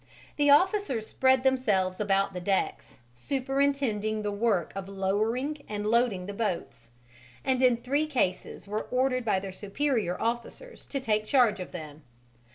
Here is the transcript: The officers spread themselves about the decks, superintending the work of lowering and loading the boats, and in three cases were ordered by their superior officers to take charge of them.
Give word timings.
The 0.35 0.49
officers 0.49 1.05
spread 1.05 1.43
themselves 1.43 1.99
about 1.99 2.33
the 2.33 2.41
decks, 2.41 2.95
superintending 3.13 4.23
the 4.23 4.31
work 4.31 4.71
of 4.75 4.89
lowering 4.89 5.61
and 5.69 5.85
loading 5.85 6.25
the 6.25 6.33
boats, 6.33 6.89
and 7.45 7.61
in 7.61 7.77
three 7.77 8.07
cases 8.07 8.67
were 8.67 8.87
ordered 8.89 9.23
by 9.23 9.39
their 9.39 9.51
superior 9.51 10.19
officers 10.19 10.87
to 10.87 10.99
take 10.99 11.25
charge 11.25 11.59
of 11.59 11.71
them. 11.71 12.01